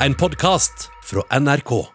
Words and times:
En 0.00 0.14
podkast 0.14 0.90
fra 1.02 1.38
NRK. 1.40 1.86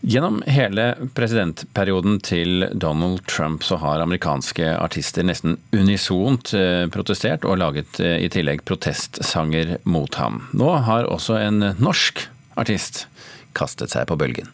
Gjennom 0.00 0.42
hele 0.46 0.94
presidentperioden 1.14 2.18
til 2.20 2.66
Donald 2.72 3.26
Trump 3.26 3.62
så 3.62 3.78
har 3.78 4.02
amerikanske 4.02 4.72
artister 4.74 5.22
nesten 5.22 5.54
unisont 5.70 6.50
eh, 6.58 6.88
protestert 6.90 7.46
og 7.46 7.60
laget 7.62 8.00
eh, 8.02 8.18
i 8.26 8.30
tillegg 8.34 8.64
protestsanger 8.66 9.76
mot 9.86 10.18
ham. 10.18 10.48
Nå 10.50 10.72
har 10.82 11.06
også 11.06 11.38
en 11.38 11.62
norsk 11.78 12.26
artist 12.58 13.06
kastet 13.54 13.94
seg 13.94 14.10
på 14.10 14.18
bølgen. 14.18 14.50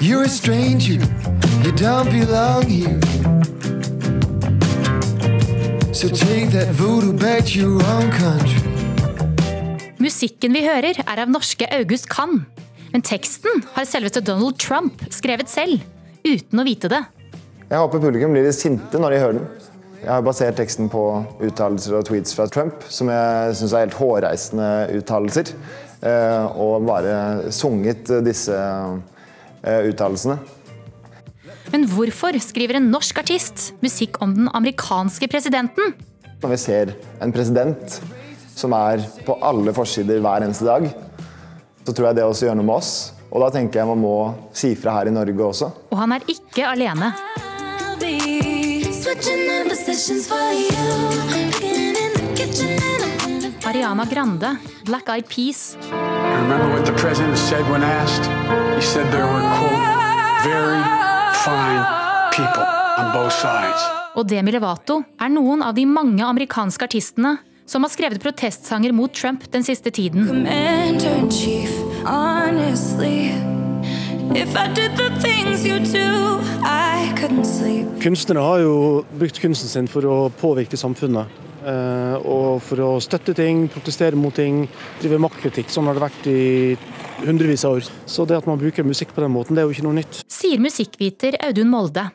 You're 0.00 0.24
a 0.24 0.28
stranger, 0.28 0.98
you 1.62 1.72
don't 1.78 2.10
belong 2.10 2.66
here. 2.66 3.39
So 6.00 6.08
take 6.08 6.48
that 6.56 6.68
voodoo 6.80 7.12
back 7.12 7.44
to 7.52 7.58
your 7.58 7.82
own 7.84 8.10
country. 8.16 8.60
Musikken 10.00 10.54
vi 10.56 10.62
hører, 10.64 10.96
er 11.04 11.20
av 11.20 11.28
norske 11.28 11.66
August 11.76 12.06
Kann. 12.08 12.46
Men 12.94 13.04
teksten 13.04 13.60
har 13.74 13.84
selveste 13.84 14.22
Donald 14.24 14.56
Trump 14.56 15.02
skrevet 15.12 15.52
selv, 15.52 15.82
uten 16.24 16.62
å 16.62 16.64
vite 16.64 16.88
det. 16.88 17.02
Jeg 17.68 17.82
håper 17.82 18.00
publikum 18.00 18.32
blir 18.32 18.48
litt 18.48 18.56
sinte 18.56 18.96
når 18.96 19.12
de 19.12 19.18
hører 19.20 19.36
den. 19.42 19.68
Jeg 20.00 20.08
har 20.14 20.24
basert 20.24 20.56
teksten 20.56 20.88
på 20.88 21.02
uttalelser 21.44 21.98
og 21.98 22.08
tweets 22.08 22.32
fra 22.32 22.48
Trump, 22.48 22.80
som 22.88 23.12
jeg 23.12 23.58
syns 23.60 23.74
er 23.76 23.84
helt 23.84 23.98
hårreisende 24.00 24.70
uttalelser. 25.02 25.52
eh, 26.00 26.46
Og 26.56 26.88
bare 26.88 27.52
sunget 27.52 28.08
disse 28.24 28.56
eh, 28.56 29.84
uttalelsene. 29.92 30.40
Men 31.70 31.86
hvorfor 31.86 32.34
skriver 32.42 32.80
en 32.80 32.88
norsk 32.90 33.20
artist 33.22 33.70
musikk 33.84 34.18
om 34.24 34.32
den 34.34 34.48
amerikanske 34.54 35.28
presidenten? 35.30 35.94
Når 36.40 36.54
vi 36.54 36.58
ser 36.58 36.94
en 37.22 37.32
president 37.32 38.00
som 38.56 38.74
er 38.76 39.04
på 39.26 39.36
alle 39.44 39.74
forsider 39.76 40.20
hver 40.24 40.46
eneste 40.46 40.66
dag, 40.66 40.88
så 41.86 41.94
tror 41.94 42.10
jeg 42.10 42.18
det 42.18 42.26
også 42.26 42.48
gjør 42.48 42.58
noe 42.58 42.66
med 42.66 42.80
oss. 42.80 42.92
Og 43.30 43.44
da 43.44 43.52
tenker 43.54 43.80
jeg 43.80 43.88
man 43.88 44.02
må 44.02 44.14
si 44.56 44.74
fra 44.74 44.98
her 44.98 45.10
i 45.10 45.14
Norge 45.14 45.46
også. 45.46 45.70
Og 45.92 46.00
han 46.00 46.16
er 46.16 46.26
ikke 46.28 46.66
alene. 46.66 47.12
Ariana 53.70 54.04
Grande, 54.10 54.56
Black 54.84 55.08
Eyed 55.08 55.28
Peas, 55.30 55.76
Remember 56.40 56.70
what 56.74 56.86
the 56.86 56.92
president 56.92 57.38
said 57.38 57.62
when 57.70 57.82
asked? 57.82 58.26
He 58.74 58.82
said 58.82 59.06
there 59.12 59.26
were, 59.26 59.46
quote, 59.54 59.84
very 60.42 60.99
fine 61.44 61.84
people 62.36 62.66
on 63.00 63.12
both 63.14 63.32
sides. 63.32 63.82
og 64.16 64.26
Demi 64.28 64.50
Levato 64.52 65.00
er 65.20 65.30
noen 65.32 65.62
av 65.62 65.74
de 65.76 65.84
mange 65.86 66.24
amerikanske 66.26 66.84
artistene 66.88 67.36
som 67.70 67.84
har 67.86 67.92
skrevet 67.92 68.20
protestsanger 68.22 68.92
mot 68.92 69.12
Trump 69.14 69.44
den 69.52 69.62
siste 69.62 69.90
tiden. 69.94 70.26
chief. 71.30 71.70
Honestly, 72.04 73.30
if 74.34 74.56
I 74.56 74.66
did 74.74 74.96
the 74.96 75.10
things 75.20 75.64
you 75.64 75.78
do, 75.78 76.40
I 76.64 77.12
couldn't 77.16 77.44
sleep. 77.46 77.86
Kunstnere 78.02 78.42
har 78.42 78.58
jo 78.64 79.04
brukt 79.18 79.38
kunsten 79.40 79.68
sin 79.68 79.86
for 79.88 80.02
å 80.02 80.30
påvirke 80.40 80.76
samfunnet. 80.76 81.26
eh, 81.64 82.16
Og 82.24 82.60
for 82.62 82.76
å 82.76 83.00
støtte 83.00 83.34
ting, 83.36 83.68
protestere 83.68 84.16
mot 84.16 84.34
ting, 84.34 84.68
drive 85.00 85.18
maktkritikk. 85.20 85.68
Sånn 85.68 85.84
har 85.86 85.94
det 85.94 86.02
vært 86.02 86.26
i 86.26 86.76
hundrevis 87.26 87.64
av 87.64 87.76
år. 87.78 87.88
Så 88.06 88.26
det 88.26 88.36
at 88.38 88.46
man 88.46 88.58
bruker 88.58 88.82
musikk 88.82 89.14
på 89.14 89.20
den 89.20 89.32
måten, 89.32 89.54
det 89.54 89.62
er 89.62 89.68
jo 89.68 89.74
ikke 89.76 89.84
noe 89.84 89.98
nytt. 90.00 90.22
Sier 90.40 90.60
musikkviter 90.62 91.36
Audun 91.44 91.68
Molde. 91.68 92.06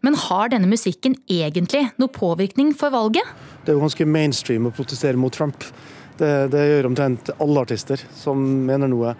Men 0.00 0.14
har 0.16 0.48
denne 0.48 0.68
musikken 0.70 1.18
egentlig 1.28 1.82
noe 2.00 2.08
påvirkning 2.08 2.70
for 2.72 2.94
valget? 2.94 3.28
Det 3.64 3.74
er 3.74 3.76
jo 3.76 3.82
ganske 3.82 4.06
mainstream 4.08 4.68
å 4.70 4.72
protestere 4.72 5.20
mot 5.20 5.34
Trump. 5.36 5.66
Det, 6.16 6.30
det 6.54 6.62
gjør 6.64 6.88
omtrent 6.88 7.28
alle 7.36 7.66
artister 7.66 8.00
som 8.16 8.40
mener 8.40 8.88
noe. 8.88 9.12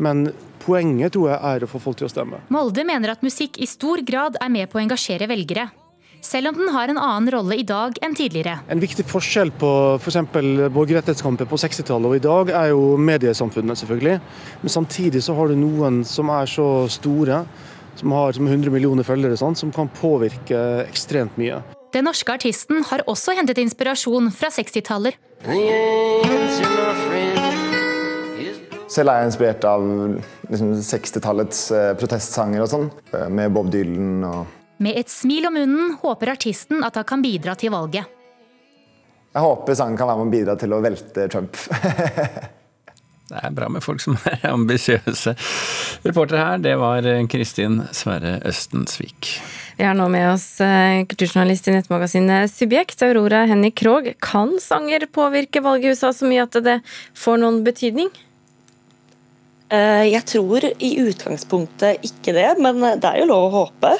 Men 0.00 0.30
poenget 0.62 1.12
tror 1.12 1.34
jeg 1.34 1.42
er 1.50 1.66
å 1.66 1.68
få 1.68 1.82
folk 1.82 2.00
til 2.00 2.08
å 2.08 2.12
stemme. 2.12 2.40
Molde 2.54 2.86
mener 2.88 3.12
at 3.12 3.26
musikk 3.26 3.60
i 3.60 3.68
stor 3.68 4.00
grad 4.06 4.40
er 4.40 4.54
med 4.54 4.72
på 4.72 4.80
å 4.80 4.84
engasjere 4.86 5.28
velgere. 5.28 5.68
Selv 6.24 6.50
om 6.50 6.56
den 6.58 6.68
har 6.74 6.90
en 6.90 6.98
annen 6.98 7.30
rolle 7.30 7.56
i 7.60 7.64
dag 7.66 7.96
enn 8.02 8.14
tidligere. 8.18 8.58
En 8.68 8.82
viktig 8.82 9.04
forskjell 9.06 9.52
på 9.60 9.70
f.eks. 10.00 10.18
borgerrettighetskamper 10.74 11.46
på 11.48 11.58
60-tallet 11.62 12.10
og 12.10 12.16
i 12.18 12.24
dag 12.24 12.52
er 12.58 12.72
jo 12.72 12.96
mediesamfunnet, 12.98 13.78
selvfølgelig. 13.78 14.18
Men 14.64 14.74
samtidig 14.74 15.22
så 15.24 15.36
har 15.38 15.48
du 15.48 15.56
noen 15.58 16.02
som 16.08 16.32
er 16.34 16.50
så 16.50 16.66
store, 16.90 17.44
som 17.98 18.14
har 18.18 18.34
som 18.34 18.50
100 18.50 18.74
millioner 18.74 19.06
følgere, 19.06 19.38
sånn, 19.38 19.56
som 19.58 19.72
kan 19.74 19.90
påvirke 20.00 20.58
ekstremt 20.88 21.38
mye. 21.38 21.62
Den 21.94 22.04
norske 22.04 22.34
artisten 22.34 22.82
har 22.90 23.06
også 23.08 23.32
hentet 23.38 23.62
inspirasjon 23.62 24.28
fra 24.34 24.50
60-taller. 24.52 25.16
Selv 28.88 29.12
er 29.12 29.22
jeg 29.22 29.30
inspirert 29.30 29.64
av 29.68 29.86
liksom, 30.50 30.74
60-tallets 30.82 31.64
eh, 31.76 31.90
protestsanger 32.00 32.64
og 32.64 32.70
sånn, 32.72 32.86
eh, 33.14 33.28
med 33.32 33.54
Bob 33.54 33.70
Dylan 33.72 34.24
og 34.26 34.54
Med 34.78 34.98
et 35.00 35.10
smil 35.10 35.48
om 35.48 35.56
munnen 35.58 35.96
håper 36.02 36.34
artisten 36.36 36.84
at 36.86 36.98
han 37.00 37.06
kan 37.08 37.24
bidra 37.24 37.56
til 37.58 37.72
valget. 37.74 38.06
Jeg 39.34 39.44
håper 39.44 39.76
sangen 39.76 39.98
kan 39.98 40.08
være 40.08 40.22
med 40.22 40.30
å 40.30 40.36
bidra 40.36 40.54
til 40.58 40.72
å 40.74 40.80
velte 40.82 41.26
Trump. 41.30 41.58
Det 43.28 43.36
er 43.44 43.52
bra 43.52 43.66
med 43.68 43.84
folk 43.84 44.00
som 44.00 44.14
er 44.24 44.40
ambisiøse. 44.48 45.34
Reporter 46.06 46.38
her, 46.40 46.60
det 46.64 46.78
var 46.80 47.04
Kristin 47.28 47.82
Sverre 47.92 48.38
Østensvik. 48.48 49.28
Vi 49.76 49.84
har 49.84 49.92
nå 49.98 50.06
med 50.08 50.30
oss 50.30 50.46
eh, 50.64 51.02
kulturjournalist 51.10 51.68
i 51.68 51.74
nettmagasinet 51.76 52.48
Subjekt, 52.48 53.04
Aurora 53.04 53.42
Henny 53.50 53.68
Krogh. 53.76 54.14
Kan 54.24 54.56
sanger 54.64 55.04
påvirke 55.12 55.60
valget 55.60 55.90
i 55.90 55.92
USA 55.92 56.14
så 56.16 56.24
mye 56.30 56.46
at 56.48 56.56
det 56.64 56.78
får 57.20 57.42
noen 57.44 57.60
betydning? 57.68 58.08
Eh, 59.68 60.08
Jeg 60.08 60.24
tror 60.32 60.64
i 60.64 60.94
utgangspunktet 61.04 62.08
ikke 62.08 62.32
det, 62.32 62.48
men 62.64 62.80
det 62.80 63.12
er 63.12 63.20
jo 63.26 63.28
lov 63.28 63.50
å 63.50 63.56
håpe. 63.58 63.92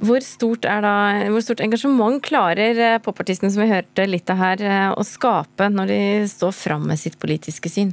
Hvor 0.00 0.24
stort, 0.24 0.64
da, 0.64 0.92
hvor 1.28 1.42
stort 1.44 1.60
engasjement 1.60 2.22
klarer 2.24 2.78
eh, 2.80 3.00
popartistene 3.04 3.50
som 3.52 3.60
vi 3.60 3.68
hørte 3.68 4.06
litt 4.08 4.30
av 4.32 4.38
her, 4.40 4.62
eh, 4.64 4.88
å 4.96 5.04
skape 5.04 5.68
når 5.68 5.90
de 5.92 6.00
står 6.30 6.54
fram 6.56 6.86
med 6.88 7.00
sitt 7.00 7.18
politiske 7.20 7.68
syn? 7.68 7.92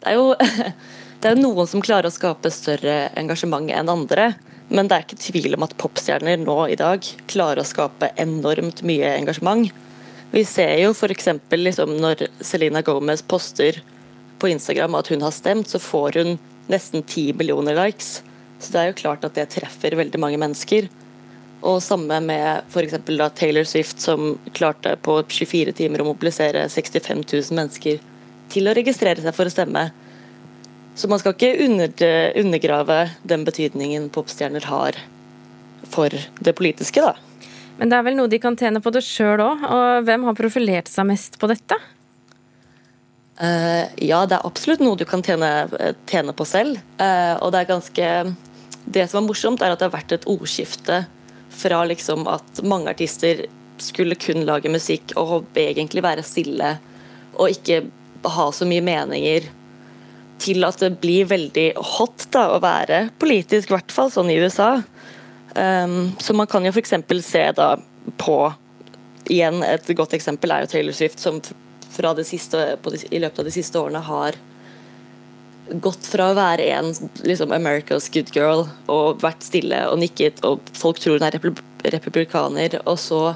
Det 0.00 0.14
er 0.14 0.16
jo 0.16 0.32
det 1.20 1.30
er 1.30 1.40
noen 1.40 1.68
som 1.68 1.84
klarer 1.84 2.08
å 2.08 2.14
skape 2.14 2.52
større 2.52 3.10
engasjement 3.20 3.68
enn 3.76 3.92
andre. 3.92 4.32
Men 4.72 4.88
det 4.88 4.96
er 4.96 5.04
ikke 5.04 5.20
tvil 5.20 5.58
om 5.58 5.66
at 5.66 5.76
popstjerner 5.76 6.40
nå 6.40 6.58
i 6.72 6.80
dag 6.80 7.04
klarer 7.28 7.60
å 7.60 7.68
skape 7.68 8.14
enormt 8.16 8.80
mye 8.88 9.12
engasjement. 9.18 9.68
Vi 10.32 10.42
ser 10.48 10.78
jo 10.80 10.94
f.eks. 10.96 11.28
Liksom 11.52 11.98
når 12.00 12.30
Selena 12.40 12.80
Gomez 12.82 13.20
poster 13.20 13.82
på 14.40 14.48
Instagram 14.48 14.96
at 14.96 15.12
hun 15.12 15.22
har 15.22 15.36
stemt, 15.36 15.68
så 15.68 15.78
får 15.78 16.22
hun 16.22 16.38
nesten 16.72 17.04
10 17.04 17.36
millioner 17.36 17.76
likes. 17.76 18.22
Så 18.58 18.72
det 18.72 18.80
er 18.80 18.90
jo 18.90 19.00
klart 19.02 19.24
at 19.26 19.36
det 19.36 19.48
treffer 19.54 19.96
veldig 19.98 20.20
mange 20.22 20.40
mennesker. 20.40 20.88
Og 21.64 21.80
samme 21.82 22.18
med 22.20 22.66
f.eks. 22.68 22.96
Taylor 23.38 23.64
Swift, 23.68 24.00
som 24.00 24.34
klarte 24.56 24.96
på 25.00 25.18
24 25.28 25.72
timer 25.76 26.02
å 26.02 26.08
mobilisere 26.10 26.66
65 26.68 27.24
000 27.24 27.56
mennesker 27.56 28.02
til 28.52 28.68
å 28.68 28.74
registrere 28.76 29.24
seg 29.24 29.36
for 29.36 29.48
å 29.48 29.52
stemme. 29.52 29.88
Så 30.94 31.08
man 31.10 31.18
skal 31.18 31.34
ikke 31.34 31.56
undergrave 32.40 32.98
den 33.26 33.46
betydningen 33.46 34.10
popstjerner 34.14 34.68
har 34.70 34.98
for 35.90 36.12
det 36.14 36.54
politiske, 36.56 37.02
da. 37.02 37.16
Men 37.78 37.90
det 37.90 37.98
er 37.98 38.04
vel 38.06 38.16
noe 38.18 38.30
de 38.30 38.38
kan 38.38 38.54
tjene 38.58 38.82
på 38.82 38.92
det 38.94 39.02
sjøl 39.02 39.42
òg, 39.42 39.64
og 39.66 40.06
hvem 40.06 40.28
har 40.28 40.38
profilert 40.38 40.90
seg 40.90 41.08
mest 41.08 41.40
på 41.40 41.50
dette? 41.50 41.78
Eh, 43.40 43.86
ja, 44.06 44.20
det 44.30 44.36
er 44.36 44.46
absolutt 44.46 44.82
noe 44.84 44.98
du 44.98 45.04
kan 45.08 45.22
tjene, 45.24 45.66
tjene 46.06 46.34
på 46.36 46.46
selv. 46.46 46.78
Uh, 47.00 47.34
og 47.42 47.50
det 47.50 47.64
er 47.64 47.72
ganske 47.72 48.10
Det 48.84 49.06
som 49.08 49.22
er 49.22 49.26
morsomt, 49.26 49.62
er 49.62 49.72
at 49.72 49.80
det 49.80 49.88
har 49.88 49.96
vært 49.96 50.12
et 50.12 50.26
ordskifte 50.28 51.04
fra 51.54 51.80
liksom 51.88 52.26
at 52.28 52.60
mange 52.66 52.92
artister 52.92 53.46
skulle 53.80 54.18
kun 54.20 54.44
lage 54.44 54.70
musikk 54.70 55.14
og 55.16 55.46
egentlig 55.56 56.02
være 56.04 56.22
stille 56.26 56.74
og 57.34 57.48
ikke 57.50 57.80
ha 58.36 58.46
så 58.52 58.66
mye 58.68 58.84
meninger, 58.84 59.48
til 60.38 60.66
at 60.66 60.78
det 60.82 60.98
blir 61.00 61.26
veldig 61.30 61.66
hot 61.96 62.26
da, 62.34 62.44
å 62.54 62.60
være 62.62 63.08
politisk, 63.18 63.70
i 63.70 63.76
hvert 63.76 63.94
fall 63.94 64.12
sånn 64.12 64.30
i 64.30 64.36
USA. 64.42 64.76
Um, 65.56 66.12
så 66.20 66.36
man 66.36 66.50
kan 66.50 66.66
jo 66.66 66.74
f.eks. 66.74 66.94
se 67.24 67.46
da 67.56 67.74
på 68.20 68.38
Igjen, 69.32 69.62
et 69.64 69.86
godt 69.96 70.12
eksempel 70.12 70.52
er 70.52 70.66
jo 70.66 70.68
Taylor 70.68 70.92
Swift, 70.92 71.22
som 71.22 71.38
siste, 72.24 72.64
de, 72.82 72.98
i 73.10 73.22
løpet 73.22 73.38
av 73.38 73.44
de 73.44 73.54
siste 73.54 73.78
årene 73.78 74.02
har 74.04 74.38
gått 75.80 76.06
fra 76.06 76.30
å 76.30 76.36
være 76.36 76.66
en 76.76 76.92
liksom, 77.24 77.52
America's 77.52 78.10
good 78.12 78.30
girl 78.34 78.66
og 78.92 79.22
vært 79.22 79.44
stille 79.46 79.78
og 79.88 79.98
nikket, 80.02 80.42
og 80.44 80.60
folk 80.76 81.00
tror 81.00 81.18
hun 81.18 81.28
er 81.28 81.38
repub 81.38 81.62
republikaner, 81.84 82.78
og 82.88 82.96
så 82.96 83.34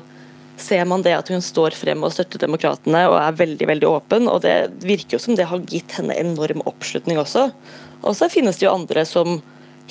ser 0.57 0.87
man 0.89 1.03
det 1.05 1.13
at 1.13 1.29
hun 1.29 1.43
står 1.45 1.75
frem 1.77 2.01
og 2.03 2.15
støtter 2.15 2.41
demokratene 2.41 3.03
og 3.11 3.19
er 3.21 3.37
veldig 3.37 3.67
veldig 3.69 3.89
åpen. 3.89 4.29
og 4.33 4.41
Det 4.43 4.71
virker 4.81 5.19
jo 5.19 5.21
som 5.23 5.37
det 5.37 5.47
har 5.51 5.67
gitt 5.69 5.93
henne 5.99 6.17
enorm 6.17 6.65
oppslutning 6.65 7.21
også. 7.21 7.51
Og 8.01 8.17
så 8.17 8.31
finnes 8.33 8.57
det 8.57 8.65
jo 8.65 8.73
andre 8.73 9.05
som 9.09 9.43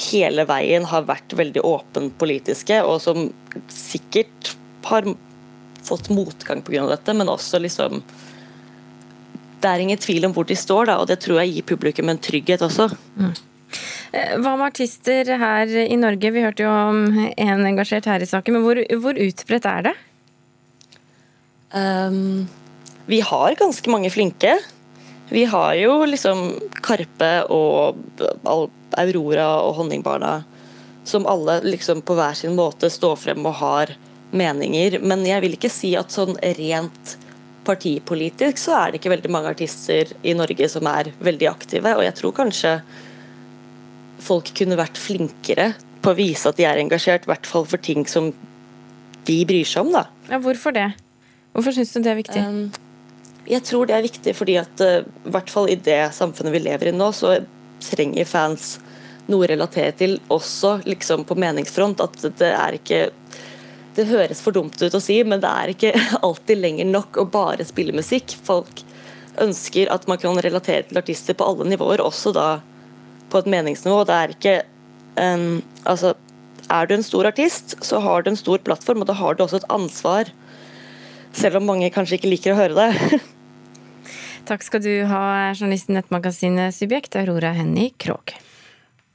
hele 0.09 0.45
veien 0.49 0.85
har 0.89 1.05
vært 1.07 1.37
veldig 1.37 1.63
åpen 1.65 2.11
politiske, 2.19 2.81
og 2.81 2.97
som 3.05 3.29
sikkert 3.69 4.55
har 4.89 5.07
fått 5.87 6.09
motgang 6.09 6.61
pga. 6.61 6.87
dette, 6.89 7.13
men 7.13 7.29
også 7.29 7.61
liksom 7.63 8.01
Det 9.61 9.69
er 9.69 9.83
ingen 9.83 9.99
tvil 10.01 10.27
om 10.27 10.33
hvor 10.35 10.47
de 10.47 10.57
står, 10.57 10.89
da, 10.91 10.97
og 11.01 11.09
det 11.09 11.19
tror 11.23 11.41
jeg 11.41 11.55
gir 11.55 11.67
publikum 11.73 12.11
en 12.11 12.21
trygghet 12.21 12.63
også. 12.65 12.89
Mm. 13.17 13.33
Hva 14.41 14.53
med 14.55 14.67
artister 14.69 15.33
her 15.41 15.71
i 15.83 15.97
Norge? 15.99 16.31
Vi 16.31 16.43
hørte 16.43 16.63
jo 16.63 16.71
om 16.71 17.01
en 17.29 17.65
engasjert 17.67 18.07
her 18.07 18.23
i 18.23 18.29
saken, 18.29 18.55
men 18.55 18.65
hvor, 18.65 18.79
hvor 19.01 19.19
utbredt 19.19 19.67
er 19.67 19.89
det? 19.89 19.95
Um, 21.75 22.47
vi 23.09 23.19
har 23.25 23.57
ganske 23.59 23.91
mange 23.91 24.11
flinke. 24.13 24.55
Vi 25.29 25.43
har 25.51 25.73
jo 25.75 26.05
liksom 26.07 26.53
Karpe 26.85 27.31
og 27.51 27.97
Aurora 28.95 29.49
og 29.65 29.75
Honningbarna 29.81 30.37
som 31.07 31.25
alle 31.25 31.61
liksom 31.63 32.01
på 32.01 32.15
hver 32.15 32.33
sin 32.33 32.55
måte 32.55 32.89
står 32.91 33.15
frem 33.15 33.45
og 33.47 33.59
har 33.61 33.93
meninger. 34.31 34.99
Men 34.99 35.25
jeg 35.27 35.43
vil 35.43 35.55
ikke 35.55 35.71
si 35.71 35.93
at 35.99 36.11
sånn 36.11 36.35
rent 36.59 37.15
partipolitisk 37.67 38.61
så 38.61 38.77
er 38.79 38.91
det 38.91 39.01
ikke 39.01 39.11
veldig 39.11 39.31
mange 39.33 39.51
artister 39.51 40.13
i 40.23 40.35
Norge 40.37 40.69
som 40.71 40.87
er 40.89 41.11
veldig 41.23 41.49
aktive. 41.51 41.95
Og 41.99 42.05
jeg 42.05 42.15
tror 42.19 42.35
kanskje 42.39 42.77
folk 44.23 44.51
kunne 44.57 44.79
vært 44.79 44.99
flinkere 44.99 45.73
på 46.03 46.13
å 46.13 46.17
vise 46.17 46.49
at 46.49 46.57
de 46.59 46.65
er 46.67 46.79
engasjert, 46.81 47.27
i 47.27 47.31
hvert 47.31 47.49
fall 47.49 47.67
for 47.67 47.81
ting 47.83 48.07
som 48.09 48.31
de 49.27 49.37
bryr 49.47 49.67
seg 49.67 49.85
om. 49.85 49.93
da. 49.99 50.05
Ja, 50.31 50.39
hvorfor 50.43 50.75
det? 50.75 50.89
Hvorfor 51.53 51.75
syns 51.75 51.93
du 51.93 52.01
det 52.05 52.13
er 52.13 52.19
viktig? 52.21 52.41
Um, 52.41 52.67
jeg 53.47 53.63
tror 53.67 53.87
det 53.87 53.95
er 53.97 54.05
viktig 54.05 54.33
fordi 54.37 54.57
at 54.61 54.83
uh, 54.83 55.01
i 55.03 55.33
hvert 55.33 55.51
fall 55.51 55.71
i 55.71 55.79
det 55.79 56.01
samfunnet 56.15 56.55
vi 56.55 56.63
lever 56.63 56.91
i 56.91 56.95
nå, 56.95 57.11
så 57.15 57.37
trenger 57.83 58.29
fans 58.29 58.77
noe 59.27 59.43
å 59.43 59.49
relatere 59.51 59.93
til 59.99 60.17
også 60.33 60.77
liksom 60.87 61.25
på 61.27 61.37
meningsfront. 61.39 62.03
At 62.03 62.21
det 62.39 62.51
er 62.53 62.77
ikke 62.79 63.01
Det 63.97 64.05
høres 64.11 64.43
for 64.45 64.53
dumt 64.53 64.77
ut 64.77 64.93
å 64.93 65.01
si, 65.01 65.17
men 65.25 65.41
det 65.41 65.49
er 65.49 65.73
ikke 65.73 65.93
alltid 66.27 66.61
lenger 66.61 66.89
nok 66.91 67.17
å 67.17 67.25
bare 67.33 67.65
spille 67.65 67.95
musikk. 67.95 68.35
Folk 68.45 68.83
ønsker 69.41 69.89
at 69.93 70.05
man 70.09 70.19
kan 70.21 70.37
relatere 70.41 70.85
til 70.89 70.99
artister 71.01 71.37
på 71.37 71.45
alle 71.45 71.65
nivåer, 71.71 72.03
også 72.03 72.33
da 72.35 72.47
på 73.31 73.41
et 73.41 73.49
meningsnivå. 73.51 74.03
Det 74.07 74.17
er 74.17 74.35
ikke 74.35 74.55
um, 75.17 75.63
Altså, 75.87 76.13
er 76.69 76.87
du 76.87 76.97
en 76.97 77.05
stor 77.05 77.29
artist, 77.29 77.77
så 77.85 78.01
har 78.03 78.23
du 78.23 78.31
en 78.31 78.39
stor 78.39 78.61
plattform, 78.63 79.01
og 79.01 79.09
da 79.09 79.15
har 79.17 79.37
du 79.37 79.45
også 79.45 79.61
et 79.61 79.69
ansvar. 79.73 80.29
Selv 81.37 81.59
om 81.59 81.67
mange 81.69 81.89
kanskje 81.93 82.19
ikke 82.19 82.31
liker 82.31 82.53
å 82.53 82.59
høre 82.59 82.77
det. 82.77 83.21
Takk 84.49 84.63
skal 84.63 84.83
du 84.83 84.91
ha, 85.09 85.21
journalisten 85.55 85.97
Nettmagasinet 85.97 86.75
Subjekt, 86.75 87.17
Aurora 87.19 87.53
Henny 87.55 87.89
Krogh. 87.99 88.35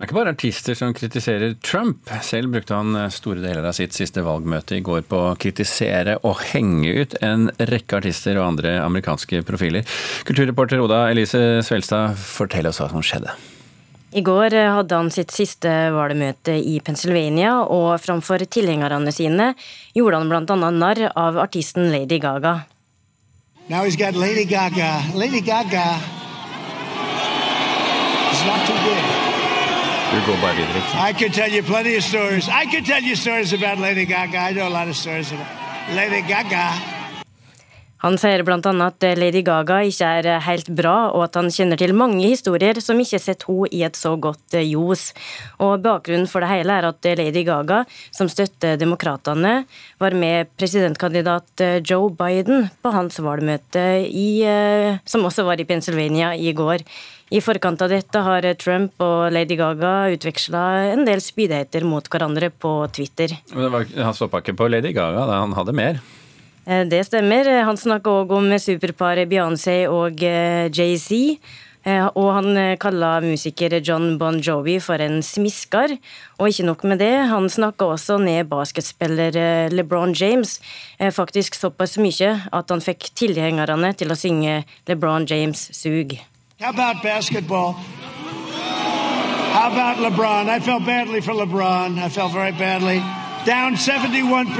Det 0.03 0.09
er 0.09 0.11
ikke 0.11 0.17
bare 0.19 0.31
artister 0.35 0.75
som 0.75 0.95
kritiserer 0.99 1.53
Trump. 1.63 2.09
Selv 2.27 2.51
brukte 2.51 2.75
han 2.75 2.97
store 3.15 3.39
deler 3.39 3.63
av 3.69 3.77
sitt 3.77 3.95
siste 3.95 4.25
valgmøte 4.27 4.75
i 4.75 4.83
går 4.83 5.05
på 5.07 5.21
å 5.29 5.37
kritisere 5.39 6.17
og 6.27 6.41
henge 6.49 6.91
ut 6.91 7.15
en 7.23 7.45
rekke 7.71 8.01
artister 8.01 8.35
og 8.35 8.49
andre 8.49 8.73
amerikanske 8.83 9.45
profiler. 9.47 9.87
Kulturreporter 10.27 10.83
Oda 10.83 11.05
Elise 11.13 11.61
Svelstad, 11.63 12.19
fortell 12.19 12.67
oss 12.67 12.83
hva 12.83 12.89
som 12.91 12.99
skjedde. 13.07 13.31
I 14.11 14.25
går 14.27 14.59
hadde 14.75 14.99
han 15.05 15.13
sitt 15.15 15.31
siste 15.31 15.71
valgmøte 15.95 16.59
i 16.59 16.81
Pennsylvania, 16.83 17.61
og 17.63 17.95
framfor 18.03 18.43
tilhengerne 18.51 19.15
sine 19.15 19.53
gjorde 19.95 20.19
han 20.19 20.35
bl.a. 20.35 20.71
narr 20.83 21.13
av 21.15 21.39
artisten 21.47 21.93
Lady 21.95 22.19
Gaga. 22.19 22.65
Now 23.71 23.85
he's 23.87 23.95
got 23.95 24.19
Lady 24.19 24.51
Gaga. 24.51 25.15
Lady 25.15 25.41
Gaga 25.41 25.87
is 28.35 28.45
not 28.51 28.67
too 28.67 28.75
big. 28.83 29.02
Du 30.13 30.19
går 30.27 30.41
bare 30.43 30.57
videre? 30.57 30.81
I 31.09 31.13
could 31.13 31.33
tell 31.33 31.51
you 31.51 31.63
plenty 31.63 31.97
of 31.97 32.05
stories. 32.05 32.49
I 32.49 32.67
could 32.71 32.85
tell 32.85 33.03
you 33.03 33.17
stories 33.17 33.53
about 33.53 33.79
Lady 33.79 34.05
Gaga. 34.05 34.39
I 34.39 34.53
know 34.53 34.69
a 34.69 34.75
lot 34.79 34.89
of 34.89 34.97
stories 34.97 35.33
about 35.33 35.49
Lady 35.97 36.21
Gaga. 36.29 36.67
Han 38.03 38.19
sier 38.19 38.43
bl.a. 38.45 38.59
at 38.59 39.05
Lady 39.17 39.41
Gaga 39.47 39.79
ikke 39.87 40.11
er 40.19 40.43
helt 40.43 40.69
bra, 40.75 40.97
og 41.15 41.23
at 41.29 41.39
han 41.39 41.49
kjenner 41.55 41.81
til 41.81 41.95
mange 41.97 42.27
historier 42.27 42.77
som 42.83 43.01
ikke 43.01 43.21
setter 43.23 43.49
henne 43.49 43.71
i 43.73 43.81
et 43.87 43.97
så 43.97 44.13
godt 44.21 44.59
eh, 44.59 44.67
ljos. 44.69 45.07
Og 45.63 45.81
Bakgrunnen 45.81 46.29
for 46.29 46.45
det 46.45 46.51
hele 46.51 46.77
er 46.77 46.91
at 46.91 47.09
Lady 47.23 47.47
Gaga, 47.47 47.85
som 48.13 48.29
støtter 48.29 48.77
demokratene, 48.77 49.63
var 50.03 50.19
med 50.19 50.53
presidentkandidat 50.61 51.65
eh, 51.65 51.79
Joe 51.81 52.13
Biden 52.13 52.69
på 52.83 52.93
hans 52.93 53.23
valgmøte, 53.23 53.87
i, 54.11 54.43
eh, 54.45 55.01
som 55.09 55.25
også 55.25 55.49
var 55.49 55.63
i 55.63 55.69
Pennsylvania 55.73 56.35
i 56.37 56.53
går. 56.53 56.85
I 57.33 57.41
forkant 57.41 57.81
av 57.81 57.89
dette 57.89 58.21
har 58.21 58.45
Trump 58.61 59.01
og 59.01 59.33
Lady 59.33 59.57
Gaga 59.57 60.11
utveksla 60.13 60.63
en 60.93 61.07
del 61.09 61.23
spydigheter 61.25 61.87
mot 61.89 62.05
hverandre 62.13 62.51
på 62.53 62.73
Twitter. 62.93 63.33
Men 63.57 63.71
var, 63.73 63.87
Han 63.97 64.17
stoppa 64.17 64.43
ikke 64.43 64.59
på 64.59 64.69
Lady 64.69 64.91
Gaga, 64.93 65.25
da 65.31 65.39
han 65.41 65.55
hadde 65.57 65.73
mer? 65.73 66.01
Eh, 66.67 66.85
det 66.85 67.07
stemmer. 67.09 67.49
Han 67.65 67.81
snakka 67.81 68.13
òg 68.21 68.35
om 68.37 68.53
superparet 68.61 69.31
Beyoncé 69.31 69.87
og 69.89 70.21
eh, 70.21 70.69
Jay-Z. 70.69 71.39
Eh, 71.89 72.05
og 72.13 72.29
han 72.37 72.77
kalla 72.79 73.15
musiker 73.25 73.79
John 73.81 74.19
Bon 74.21 74.37
Jovi 74.37 74.77
for 74.85 75.01
en 75.01 75.23
smiskar. 75.25 75.95
Og 76.37 76.53
ikke 76.53 76.67
nok 76.69 76.85
med 76.85 77.01
det, 77.01 77.15
han 77.33 77.49
snakka 77.49 77.95
også 77.95 78.19
ned 78.21 78.51
basketspiller 78.53 79.71
LeBron 79.73 80.13
James. 80.13 80.59
Faktisk 81.01 81.57
såpass 81.57 81.97
mye 81.97 82.35
at 82.53 82.77
han 82.77 82.85
fikk 82.85 83.09
tilhengerne 83.17 83.95
til 83.97 84.13
å 84.13 84.19
synge 84.21 84.61
LeBron 84.85 85.25
James' 85.33 85.73
sug. 85.73 86.21
How 86.63 86.71
about 86.71 87.03
basketball? 87.03 87.73
How 89.53 89.73
about 89.73 89.97
LeBron? 89.99 90.49
I 90.49 90.61
felt 90.61 90.87
badly 90.87 91.21
for 91.21 91.33
LeBron. 91.35 91.99
I 91.99 92.09
felt 92.09 92.33
very 92.33 92.53
badly. 92.53 93.03
Down 93.45 93.75
71% 93.75 94.55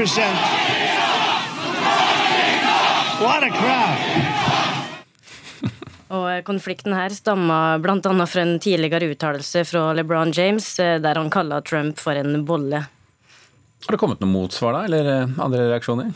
What 3.23 3.45
a 3.45 3.51
crowd! 3.51 3.99
Og 6.19 6.45
Konflikten 6.45 6.93
her 6.93 7.09
stammer 7.15 7.79
bl.a. 7.79 8.27
fra 8.27 8.43
en 8.43 8.59
tidligere 8.59 9.15
uttalelse 9.15 9.65
fra 9.65 9.93
LeBron 9.93 10.33
James, 10.35 10.79
eh, 10.81 10.99
der 10.99 11.15
han 11.15 11.31
kaller 11.31 11.61
Trump 11.61 11.99
for 12.03 12.19
en 12.19 12.45
bolle. 12.45 12.83
Har 13.87 13.95
det 13.95 13.99
kommet 14.03 14.21
noe 14.21 14.35
motsvar, 14.35 14.75
da, 14.75 14.85
eller 14.91 15.15
eh, 15.15 15.39
andre 15.39 15.71
reaksjoner? 15.71 16.11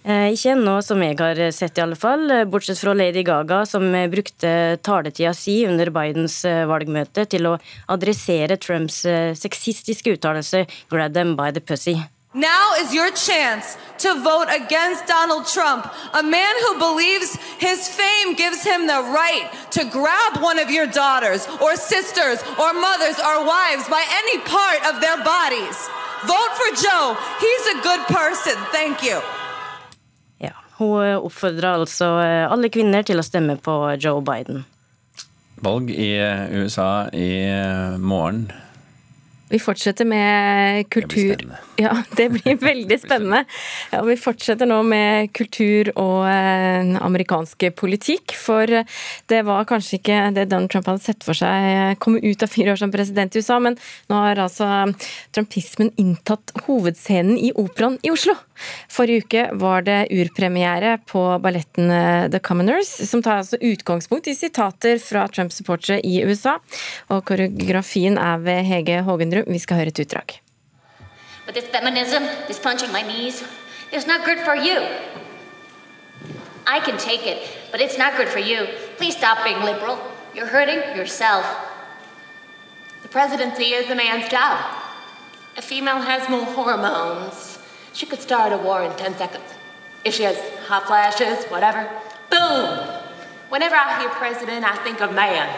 Eh, 0.00 0.30
ikke 0.32 0.54
ennå, 0.54 0.78
som 0.80 1.02
jeg 1.04 1.18
har 1.18 1.38
sett, 1.52 1.76
i 1.76 1.82
alle 1.84 1.96
fall. 1.98 2.24
Eh, 2.32 2.46
bortsett 2.48 2.80
fra 2.80 2.94
Lady 2.96 3.22
Gaga, 3.22 3.66
som 3.68 3.84
eh, 3.94 4.08
brukte 4.08 4.78
taletida 4.80 5.34
si 5.36 5.58
under 5.68 5.90
Bidens 5.92 6.40
valgmøte 6.44 7.26
til 7.28 7.50
å 7.50 7.58
adressere 7.92 8.56
Trumps 8.56 9.02
sexistiske 9.36 10.16
uttalelse 10.16 10.64
'grab 10.88 11.12
them 11.12 11.36
by 11.36 11.50
the 11.50 11.60
pussy'. 11.60 12.00
Now 12.32 12.74
is 12.80 12.94
your 12.94 13.10
chance 13.10 13.76
to 13.98 14.14
vote 14.22 14.48
against 14.48 15.06
Donald 15.06 15.46
Trump, 15.46 15.84
a 16.14 16.22
man 16.22 16.54
who 16.62 16.78
believes 16.78 17.36
his 17.58 17.88
fame 17.88 18.34
gives 18.36 18.62
him 18.62 18.86
the 18.86 19.02
right 19.02 19.50
to 19.72 19.84
grab 19.84 20.40
one 20.40 20.60
of 20.60 20.70
your 20.70 20.86
daughters 20.86 21.48
or 21.60 21.74
sisters 21.74 22.38
or 22.56 22.72
mothers 22.72 23.18
or 23.18 23.44
wives 23.44 23.88
by 23.90 24.04
any 24.20 24.38
part 24.46 24.80
of 24.88 25.00
their 25.02 25.18
bodies. 25.24 25.76
Vote 26.24 26.52
for 26.60 26.70
Joe. 26.84 27.16
He's 27.40 27.66
a 27.74 27.82
good 27.82 28.02
person. 28.06 28.54
Thank 28.70 29.02
you. 29.02 29.20
Hun 30.80 31.20
oppfordra 31.20 31.76
altså 31.76 32.14
eh, 32.24 32.46
alle 32.48 32.70
kvinner 32.72 33.04
til 33.06 33.20
å 33.20 33.26
stemme 33.26 33.58
på 33.60 33.76
Joe 34.00 34.24
Biden. 34.24 34.64
Valg 35.60 35.90
i 35.92 36.14
USA 36.56 37.10
i 37.12 37.30
morgen. 38.00 38.46
Vi 39.50 39.58
fortsetter 39.58 40.06
med 40.06 40.88
kultur. 40.90 41.36
Det 41.36 41.36
blir 41.36 41.36
spennende. 41.36 41.58
ja, 41.76 42.02
det 42.16 42.28
blir 42.30 42.56
veldig 42.56 42.98
spennende. 43.02 43.44
Ja, 43.90 44.02
vi 44.06 44.16
fortsetter 44.20 44.68
nå 44.70 44.78
med 44.86 45.32
kultur 45.34 45.90
og 45.96 46.28
eh, 46.30 46.92
amerikansk 47.02 47.66
politikk. 47.78 48.36
For 48.38 48.70
det 48.70 49.40
var 49.48 49.66
kanskje 49.66 49.98
ikke 49.98 50.20
det 50.36 50.46
Donald 50.52 50.70
Trump 50.70 50.86
hadde 50.92 51.02
sett 51.02 51.26
for 51.26 51.34
seg 51.34 51.98
komme 51.98 52.22
ut 52.22 52.44
av 52.46 52.52
fire 52.52 52.76
år 52.76 52.78
som 52.78 52.92
president 52.94 53.34
i 53.34 53.42
USA, 53.42 53.58
men 53.58 53.78
nå 54.10 54.20
har 54.22 54.38
altså 54.44 54.68
trumpismen 55.34 55.90
inntatt 55.98 56.54
hovedscenen 56.68 57.34
i 57.34 57.50
Operaen 57.58 57.98
i 58.06 58.14
Oslo. 58.14 58.36
Forrige 58.90 59.24
uke 59.24 59.44
var 59.58 59.84
det 59.86 59.98
urpremiere 60.14 60.98
på 61.08 61.22
balletten 61.42 61.90
eh, 61.90 62.28
The 62.30 62.38
Commoners, 62.44 62.90
som 63.08 63.22
tar 63.24 63.40
altså 63.40 63.58
utgangspunkt 63.60 64.28
i 64.30 64.36
sitater 64.36 65.00
fra 65.02 65.26
Trump-supportere 65.32 66.00
i 66.06 66.20
USA. 66.26 66.58
Og 67.10 67.24
koreografien 67.28 68.18
er 68.20 68.42
ved 68.44 68.64
Hege 68.68 69.00
Vi 69.46 69.58
skal 69.58 69.76
høre 69.76 69.86
et 69.86 69.98
utdrag. 69.98 70.40
But 71.46 71.54
this 71.54 71.68
feminism, 71.72 72.22
this 72.46 72.58
punching 72.58 72.92
my 72.92 73.02
knees, 73.02 73.44
is 73.92 74.06
not 74.06 74.24
good 74.24 74.38
for 74.44 74.54
you. 74.54 74.86
I 76.66 76.80
can 76.80 76.98
take 76.98 77.26
it, 77.26 77.38
but 77.72 77.80
it's 77.80 77.98
not 77.98 78.16
good 78.16 78.28
for 78.28 78.38
you. 78.38 78.66
Please 78.96 79.16
stop 79.16 79.38
being 79.44 79.64
liberal. 79.64 79.98
You're 80.34 80.46
hurting 80.46 80.96
yourself. 80.96 81.44
The 83.02 83.08
presidency 83.08 83.74
is 83.74 83.90
a 83.90 83.94
man's 83.94 84.28
job. 84.28 84.58
A 85.56 85.62
female 85.62 86.00
has 86.00 86.28
more 86.28 86.44
hormones 86.44 87.58
She 87.92 88.06
could 88.06 88.20
start 88.20 88.52
a 88.52 88.56
war 88.56 88.82
in 88.82 88.92
10 88.96 89.16
seconds. 89.18 89.44
If 90.04 90.14
she 90.14 90.22
has 90.22 90.38
hot 90.66 90.86
flashes, 90.86 91.44
whatever, 91.46 91.88
boom! 92.30 92.88
Whenever 93.48 93.74
I 93.74 94.00
hear 94.00 94.08
president, 94.10 94.64
I 94.64 94.76
think 94.84 95.00
of 95.00 95.12
man. 95.12 95.48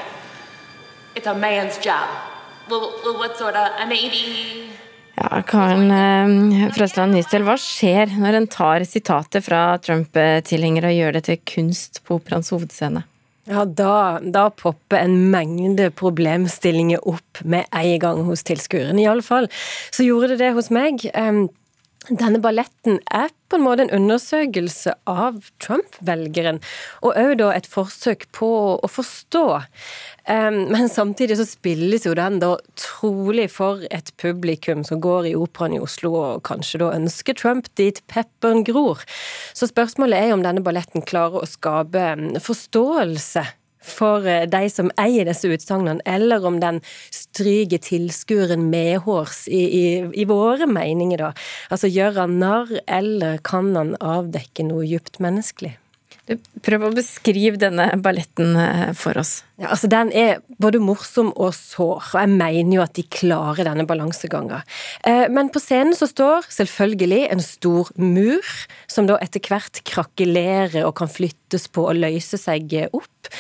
It's 1.14 1.26
a 1.26 1.34
man's 1.34 1.78
job. 1.78 2.31
Well, 2.70 2.92
well 3.04 3.18
what 3.18 3.36
sort 3.36 3.56
of, 3.56 3.88
maybe 3.88 4.70
Ja, 5.16 5.42
Karen 5.46 5.90
eh, 5.92 6.68
Frøsland 6.72 7.14
Nystøl, 7.14 7.44
hva 7.46 7.58
skjer 7.60 8.14
når 8.18 8.38
en 8.38 8.48
tar 8.50 8.84
sitatet 8.88 9.44
fra 9.44 9.76
Trump-tilhengere 9.84 10.90
og 10.90 10.98
gjør 10.98 11.16
det 11.18 11.24
til 11.28 11.42
kunst 11.46 12.00
på 12.06 12.16
Operaens 12.16 12.50
hovedscene? 12.54 13.04
Ja, 13.50 13.64
da, 13.66 14.20
da, 14.22 14.46
popper 14.54 15.02
en 15.02 15.16
mengde 15.32 15.90
problemstillinger 15.98 17.02
opp 17.10 17.42
med 17.42 17.66
en 17.74 17.96
gang 18.02 18.22
hos 18.28 18.44
tilskueren. 18.46 19.00
Iallfall 19.02 19.48
så 19.90 20.06
gjorde 20.06 20.32
det 20.32 20.44
det 20.44 20.52
hos 20.54 20.70
meg. 20.74 21.02
Denne 22.10 22.40
balletten 22.42 22.96
er 23.14 23.30
på 23.46 23.58
en 23.58 23.62
måte 23.62 23.84
en 23.84 23.92
undersøkelse 23.94 24.96
av 25.06 25.36
Trump-velgeren, 25.62 26.58
og 27.06 27.14
òg 27.20 27.36
da 27.38 27.52
et 27.54 27.68
forsøk 27.70 28.26
på 28.34 28.48
å 28.74 28.90
forstå. 28.90 29.44
Men 30.26 30.90
samtidig 30.90 31.38
så 31.38 31.46
spilles 31.46 32.08
jo 32.08 32.16
den 32.18 32.40
da 32.42 32.56
trolig 32.80 33.46
for 33.54 33.84
et 33.94 34.10
publikum 34.18 34.82
som 34.88 35.02
går 35.04 35.30
i 35.30 35.36
operaen 35.38 35.76
i 35.78 35.82
Oslo 35.82 36.14
og 36.18 36.42
kanskje 36.48 36.82
da 36.82 36.90
ønsker 36.96 37.38
Trump 37.38 37.70
dit 37.78 38.02
pepperen 38.10 38.66
gror. 38.66 39.06
Så 39.54 39.70
spørsmålet 39.70 40.26
er 40.26 40.34
om 40.34 40.42
denne 40.42 40.64
balletten 40.64 41.06
klarer 41.06 41.44
å 41.44 41.50
skape 41.50 42.10
forståelse 42.42 43.46
for 43.82 44.26
eh, 44.28 44.46
de 44.50 44.62
som 44.72 44.90
eier 45.00 45.28
disse 45.28 45.50
utsagnene, 45.50 46.02
eller 46.08 46.46
om 46.46 46.58
den 46.62 46.80
stryker 47.10 47.82
tilskueren 47.82 48.68
medhårs 48.72 49.44
i, 49.48 49.62
i, 49.62 49.84
i, 50.22 50.26
våre 50.28 50.68
meninger, 50.70 51.22
da. 51.22 51.32
Altså 51.72 51.90
gjør 51.90 52.24
han 52.24 52.38
narr, 52.42 52.74
eller 52.86 53.38
kan 53.46 53.72
han 53.78 53.94
avdekke 54.00 54.66
noe 54.68 54.86
djupt 54.88 55.20
menneskelig? 55.22 55.76
Prøv 56.62 56.84
å 56.86 56.92
beskrive 56.94 57.58
denne 57.60 57.88
balletten 58.02 58.54
eh, 58.56 58.90
for 58.98 59.18
oss. 59.20 59.40
Ja, 59.62 59.68
altså 59.70 59.86
Den 59.86 60.10
er 60.10 60.40
både 60.58 60.80
morsom 60.82 61.28
og 61.38 61.52
sår, 61.54 62.08
og 62.14 62.18
jeg 62.18 62.30
mener 62.32 62.74
jo 62.74 62.82
at 62.82 62.96
de 62.98 63.04
klarer 63.06 63.68
denne 63.68 63.86
balansegangen. 63.86 64.64
Eh, 65.06 65.28
men 65.30 65.52
på 65.54 65.62
scenen 65.62 65.94
så 65.94 66.08
står 66.10 66.48
selvfølgelig 66.50 67.20
en 67.30 67.44
stor 67.46 67.92
mur, 67.94 68.48
som 68.90 69.06
da 69.06 69.20
etter 69.22 69.44
hvert 69.46 69.84
krakelerer 69.86 70.82
og 70.82 70.96
kan 70.98 71.10
flyttes 71.10 71.68
på 71.70 71.86
og 71.92 72.00
løse 72.00 72.40
seg 72.40 72.74
opp. 72.90 73.30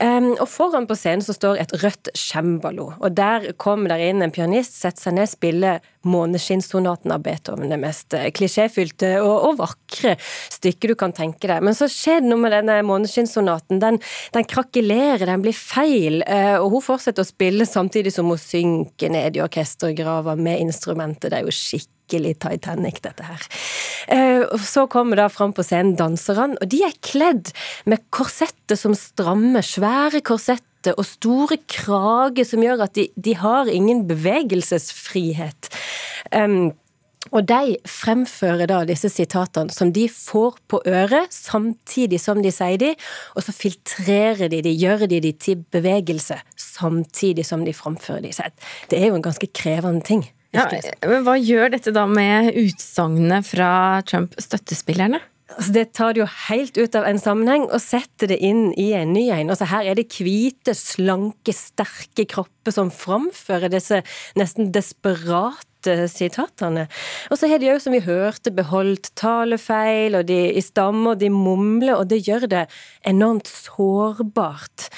Og 0.00 0.46
foran 0.48 0.88
på 0.88 0.96
scenen 0.98 1.22
så 1.22 1.34
står 1.36 1.60
et 1.62 1.72
rødt 1.82 2.10
cembalo, 2.18 2.90
og 2.98 3.14
der 3.14 3.52
kommer 3.60 3.92
der 3.92 4.02
inn 4.10 4.24
en 4.24 4.34
pianist, 4.34 4.74
setter 4.80 5.06
seg 5.06 5.18
ned, 5.18 5.30
spiller 5.30 5.82
Måneskinnssonaten 6.08 7.12
av 7.12 7.20
Beethoven, 7.20 7.68
det 7.68 7.76
mest 7.80 8.14
eh, 8.16 8.30
klisjéfylte 8.32 9.18
og, 9.20 9.34
og, 9.50 9.58
vakre 9.58 10.14
stykket 10.22 10.94
du 10.94 10.96
kan 10.96 11.12
tenke 11.12 11.44
deg. 11.50 11.60
Men 11.66 11.76
så 11.76 11.90
skjer 11.92 12.22
det 12.22 12.30
noe 12.30 12.40
med 12.40 12.54
denne 12.54 12.78
Måneskinnssonaten. 12.88 13.82
Den, 13.82 13.98
den 14.32 14.48
krakelerer, 14.48 15.26
den 15.28 15.44
blir 15.44 15.56
feil, 15.60 16.20
eh, 16.26 16.56
og 16.58 16.74
hun 16.74 16.84
fortsetter 16.84 17.24
å 17.24 17.28
spille 17.28 17.66
samtidig 17.68 18.12
som 18.14 18.30
hun 18.32 18.40
synker 18.40 19.12
ned 19.12 19.36
i 19.36 19.42
orkestergrava 19.44 20.36
med 20.40 20.62
instrumentet. 20.64 21.30
Det 21.30 21.40
er 21.40 21.48
jo 21.48 21.54
skikkelig 21.54 22.34
Titanic, 22.42 23.02
dette 23.04 23.26
her. 23.26 23.46
Eh, 24.10 24.56
så 24.66 24.86
kommer 24.90 25.20
da 25.20 25.28
fram 25.32 25.54
på 25.56 25.64
scenen 25.66 25.96
danserne, 25.98 26.58
og 26.58 26.72
de 26.72 26.82
er 26.88 26.96
kledd 27.04 27.52
med 27.90 28.02
korsetter 28.14 28.78
som 28.80 28.96
strammer, 28.98 29.64
svære 29.66 30.24
korsetter 30.26 30.96
og 30.96 31.04
store 31.04 31.60
krager 31.68 32.46
som 32.48 32.62
gjør 32.64 32.86
at 32.86 32.96
de, 32.96 33.10
de 33.20 33.36
har 33.36 33.68
ingen 33.68 34.06
bevegelsesfrihet. 34.08 35.68
Um, 36.32 36.72
og 37.30 37.46
de 37.50 37.76
fremfører 37.88 38.68
da 38.70 38.80
disse 38.88 39.10
sitatene 39.12 39.72
som 39.74 39.92
de 39.94 40.06
får 40.10 40.58
på 40.70 40.82
øret, 40.88 41.30
samtidig 41.34 42.20
som 42.22 42.42
de 42.42 42.52
sier 42.54 42.80
de, 42.80 42.92
og 43.36 43.46
så 43.46 43.54
filtrerer 43.54 44.50
de 44.52 44.62
de, 44.66 44.74
gjør 44.74 45.06
de 45.10 45.22
de 45.22 45.32
til 45.32 45.64
bevegelse, 45.72 46.40
samtidig 46.58 47.46
som 47.46 47.64
de 47.66 47.74
framfører 47.76 48.26
de. 48.26 48.34
Så 48.34 48.50
det 48.90 49.00
er 49.00 49.10
jo 49.10 49.18
en 49.18 49.26
ganske 49.26 49.50
krevende 49.54 50.04
ting. 50.06 50.26
Ja, 50.54 50.66
men 51.06 51.22
Hva 51.22 51.36
gjør 51.38 51.70
dette 51.76 51.92
da 51.94 52.08
med 52.10 52.50
utsagnene 52.58 53.38
fra 53.46 53.70
Trump-støttespillerne? 54.08 55.20
Altså 55.50 55.72
det 55.74 55.84
tar 55.98 56.14
det 56.14 56.22
jo 56.22 56.28
helt 56.46 56.78
ut 56.78 56.96
av 56.98 57.06
en 57.08 57.18
sammenheng 57.18 57.64
og 57.66 57.82
setter 57.82 58.30
det 58.30 58.38
inn 58.46 58.70
i 58.78 58.90
en 58.94 59.10
ny 59.14 59.26
en. 59.34 59.50
Altså 59.50 59.66
her 59.70 59.88
er 59.90 59.98
det 59.98 60.06
hvite, 60.14 60.76
slanke, 60.78 61.54
sterke 61.54 62.26
kropper 62.30 62.59
som 62.68 62.92
framfører 62.92 63.72
disse 63.72 64.02
nesten 64.36 64.68
desperate 64.74 65.64
sitatene. 66.12 66.86
Og 67.32 67.38
så 67.40 67.48
har 67.48 67.60
de 67.60 67.70
òg, 67.72 67.80
som 67.80 67.94
vi 67.96 68.02
hørte, 68.04 68.52
beholdt 68.52 69.14
talefeil, 69.16 70.18
og 70.18 70.26
de 70.28 70.52
i 70.52 70.60
stammer, 70.60 71.16
de 71.16 71.30
mumler, 71.32 71.94
og 71.96 72.10
det 72.10 72.20
gjør 72.26 72.44
det 72.52 72.66
enormt 73.08 73.48
sårbart. 73.48 74.90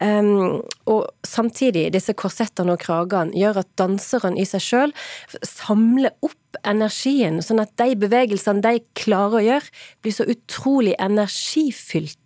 Um, 0.00 0.62
og 0.86 1.08
samtidig, 1.26 1.88
disse 1.90 2.14
korsettene 2.14 2.76
og 2.76 2.82
kragene 2.84 3.34
gjør 3.34 3.64
at 3.64 3.72
danserne 3.80 4.38
i 4.38 4.46
seg 4.46 4.62
sjøl 4.62 4.94
samler 5.42 6.14
opp 6.22 6.36
energien, 6.66 7.42
sånn 7.44 7.62
at 7.62 7.74
de 7.80 7.96
bevegelsene 7.98 8.62
de 8.64 8.78
klarer 8.98 9.40
å 9.40 9.44
gjøre, 9.44 9.74
blir 10.02 10.14
så 10.14 10.26
utrolig 10.30 10.94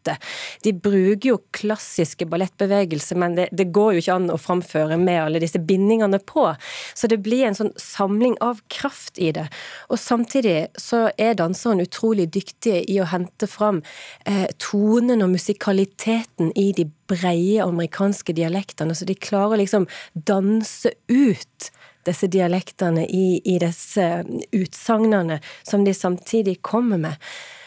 energifylte. 0.03 0.17
De 0.63 0.73
bruker 0.73 1.29
jo 1.29 1.39
klassiske 1.51 2.27
ballettbevegelser, 2.27 3.17
men 3.17 3.35
det, 3.35 3.49
det, 3.53 3.73
går 3.73 3.95
jo 3.95 3.99
ikke 3.99 4.15
an 4.15 4.31
å 4.31 4.39
framføre 4.39 4.97
med 4.99 5.23
alle 5.23 5.41
disse 5.41 5.59
bindingene 5.59 6.19
på. 6.19 6.55
Så 6.95 7.07
det 7.07 7.19
blir 7.23 7.47
en 7.47 7.55
sånn 7.55 7.73
samling 7.77 8.37
av 8.41 8.61
kraft 8.69 9.19
i 9.19 9.33
det. 9.33 9.49
Og 9.89 9.99
samtidig 9.99 10.69
så 10.77 11.11
er 11.19 11.35
danseren 11.35 11.81
utrolig 11.81 12.31
dyktige 12.33 12.83
i 12.89 13.01
å 13.01 13.09
hente 13.11 13.47
fram 13.47 13.83
eh, 14.27 14.49
tonen 14.59 15.23
og 15.23 15.33
musikaliteten 15.33 16.53
i 16.57 16.73
de 16.73 16.89
breie 17.09 17.63
amerikanske 17.63 18.33
dialektene, 18.33 18.95
så 18.95 19.05
de 19.05 19.15
klarer 19.15 19.61
liksom 19.61 19.87
danse 20.15 20.93
ut 21.09 21.73
disse 22.07 22.27
dialektene 22.27 23.05
i, 23.07 23.39
i 23.45 23.59
disse 23.63 24.25
utsagnene 24.51 25.39
som 25.63 25.85
de 25.87 25.95
samtidig 25.95 26.57
kommer 26.67 26.99
med. 26.99 27.15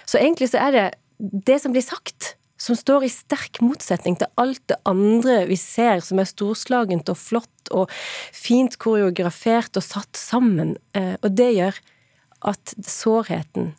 Så 0.05 0.19
egentlig 0.19 0.49
så 0.51 0.59
er 0.67 0.75
det 0.75 0.85
det 1.17 1.59
som 1.63 1.73
blir 1.75 1.85
sagt, 1.85 2.35
som 2.57 2.77
står 2.77 3.05
i 3.05 3.11
sterk 3.11 3.59
motsetning 3.63 4.15
til 4.19 4.31
alt 4.39 4.61
det 4.71 4.77
andre 4.87 5.41
vi 5.49 5.57
ser 5.59 5.99
som 6.03 6.21
er 6.21 6.29
storslagent 6.29 7.09
og 7.11 7.19
flott 7.19 7.71
og 7.75 7.91
fint 8.35 8.77
koreografert 8.81 9.75
og 9.75 9.83
satt 9.83 10.19
sammen. 10.19 10.75
Eh, 10.95 11.15
og 11.21 11.35
det 11.35 11.51
gjør 11.57 11.81
at 12.45 12.75
sårheten, 12.85 13.73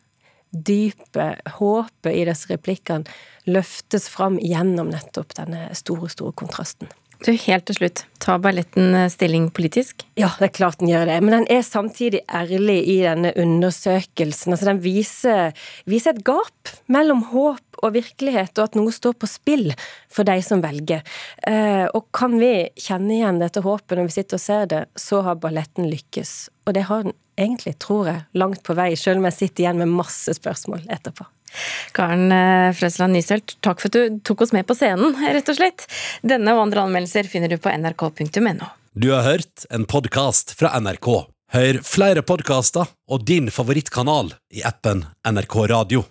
dypet, 0.51 1.43
håpet 1.59 2.13
i 2.13 2.25
disse 2.29 2.51
replikkene 2.53 3.09
løftes 3.49 4.09
fram 4.11 4.39
gjennom 4.43 4.91
nettopp 4.93 5.35
denne 5.39 5.69
store, 5.77 6.11
store 6.13 6.35
kontrasten. 6.37 6.91
Du, 7.25 7.31
Helt 7.33 7.65
til 7.69 7.79
slutt, 7.79 8.03
tar 8.21 8.41
balletten 8.45 8.95
eh, 8.95 9.09
stilling 9.13 9.49
politisk? 9.55 10.05
Ja, 10.21 10.29
det 10.37 10.51
er 10.51 10.57
klart 10.59 10.83
den 10.83 10.91
gjør 10.91 11.07
det. 11.09 11.17
Men 11.25 11.39
den 11.39 11.47
er 11.53 11.63
samtidig 11.65 12.21
ærlig 12.29 12.77
i 12.93 12.99
denne 13.07 13.33
undersøkelsen. 13.41 14.53
Altså, 14.53 14.69
Den 14.69 14.83
viser, 14.85 15.57
viser 15.89 16.13
et 16.13 16.25
gap 16.27 16.73
mellom 16.93 17.25
håp 17.33 17.81
og 17.85 17.95
virkelighet, 17.97 18.53
og 18.59 18.69
at 18.69 18.77
noe 18.79 18.93
står 18.93 19.17
på 19.21 19.29
spill 19.31 19.73
for 20.13 20.29
de 20.29 20.37
som 20.45 20.65
velger. 20.65 21.05
Eh, 21.49 21.87
og 21.89 22.11
kan 22.17 22.37
vi 22.41 22.69
kjenne 22.81 23.17
igjen 23.19 23.41
dette 23.41 23.65
håpet 23.65 23.97
når 23.97 24.11
vi 24.11 24.17
sitter 24.19 24.41
og 24.41 24.45
ser 24.45 24.69
det, 24.73 24.83
så 25.01 25.23
har 25.25 25.41
balletten 25.41 25.89
lykkes. 25.93 26.37
Og 26.69 26.77
det 26.77 26.85
har 26.91 27.09
den 27.09 27.17
egentlig, 27.41 27.79
tror 27.81 28.13
jeg, 28.13 28.27
langt 28.37 28.63
på 28.67 28.77
vei, 28.77 28.93
selv 28.97 29.23
om 29.23 29.31
jeg 29.31 29.41
sitter 29.41 29.67
igjen 29.67 29.81
med 29.81 29.97
masse 29.97 30.37
spørsmål 30.37 30.85
etterpå. 30.93 31.29
Karen 31.97 32.33
eh, 32.35 32.73
Frøsland 32.77 33.17
Nystølt, 33.17 33.57
takk 33.65 33.83
for 33.83 33.93
at 33.93 33.97
du 33.97 34.19
tok 34.27 34.47
oss 34.47 34.55
med 34.57 34.67
på 34.69 34.77
scenen, 34.79 35.17
rett 35.21 35.53
og 35.53 35.59
slett. 35.59 35.87
Denne 36.27 36.57
og 36.57 36.67
andre 36.67 36.87
anmeldelser 36.87 37.29
finner 37.31 37.53
du 37.53 37.59
på 37.61 37.73
nrk.no. 37.73 38.73
Du 38.97 39.11
har 39.13 39.27
hørt 39.27 39.67
en 39.71 39.85
podkast 39.85 40.57
fra 40.57 40.73
NRK. 40.81 41.11
Hør 41.53 41.79
flere 41.87 42.25
podkaster 42.27 42.89
og 43.13 43.27
din 43.29 43.53
favorittkanal 43.55 44.33
i 44.57 44.65
appen 44.67 45.05
NRK 45.29 45.59
Radio. 45.71 46.07